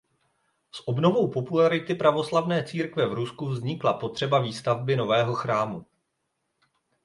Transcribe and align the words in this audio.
S 0.71 0.81
obnovou 0.87 1.27
popularity 1.31 1.95
pravoslavné 1.95 2.63
církve 2.63 3.05
v 3.07 3.13
Rusku 3.13 3.45
vznikla 3.47 3.93
potřeba 3.93 4.39
výstavby 4.39 4.95
nového 4.95 5.33
chrámu. 5.33 5.85